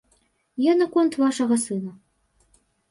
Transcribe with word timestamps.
Я 0.65 0.73
наконт 0.79 1.21
вашага 1.23 1.55
сына. 1.67 1.91